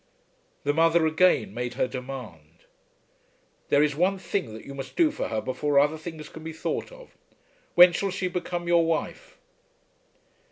The 0.63 0.73
mother 0.73 1.05
again 1.05 1.53
made 1.53 1.75
her 1.75 1.87
demand. 1.87 2.65
"There 3.69 3.83
is 3.83 3.95
one 3.95 4.17
thing 4.17 4.51
that 4.55 4.65
you 4.65 4.73
must 4.73 4.95
do 4.95 5.11
for 5.11 5.27
her 5.27 5.39
before 5.41 5.79
other 5.79 5.95
things 5.95 6.27
can 6.27 6.43
be 6.43 6.53
thought 6.53 6.91
of. 6.91 7.15
When 7.75 7.93
shall 7.93 8.09
she 8.09 8.27
become 8.27 8.67
your 8.67 8.83
wife?" 8.83 9.37